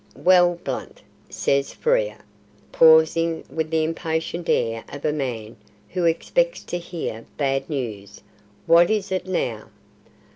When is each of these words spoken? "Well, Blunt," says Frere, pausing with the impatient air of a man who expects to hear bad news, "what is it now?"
"Well, 0.17 0.59
Blunt," 0.63 1.03
says 1.29 1.73
Frere, 1.73 2.17
pausing 2.71 3.43
with 3.53 3.69
the 3.69 3.83
impatient 3.83 4.49
air 4.49 4.83
of 4.91 5.05
a 5.05 5.13
man 5.13 5.57
who 5.89 6.05
expects 6.05 6.63
to 6.63 6.79
hear 6.79 7.27
bad 7.37 7.69
news, 7.69 8.21
"what 8.65 8.89
is 8.89 9.11
it 9.11 9.27
now?" 9.27 9.67